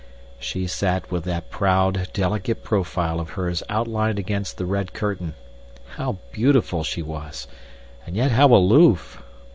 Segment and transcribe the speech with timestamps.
[0.39, 5.35] She sat with that proud, delicate profile of hers outlined against the red curtain.
[5.89, 7.47] How beautiful she was!
[8.07, 9.21] And yet how aloof!